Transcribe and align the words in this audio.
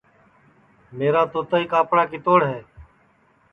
میرا 0.97 1.21
توتائی 1.33 1.65
کاپڑا 1.73 2.03
کِتوڑ 2.11 2.39
ہے 2.49 2.59